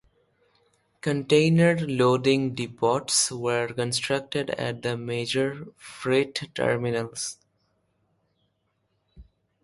Container 1.01 1.77
loading 1.79 2.55
depots 2.55 3.31
were 3.31 3.67
constructed 3.71 4.49
at 4.49 4.81
the 4.81 4.97
major 4.97 5.65
freight 5.77 6.49
terminals. 6.55 7.37